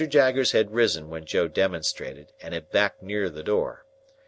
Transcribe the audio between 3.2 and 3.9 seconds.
the door.